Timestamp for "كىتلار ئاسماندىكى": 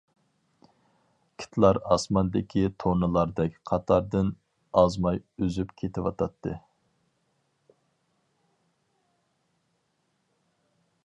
1.41-2.63